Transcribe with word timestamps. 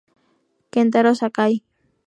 Kentaro 0.73 1.13
Sakai 1.13 1.53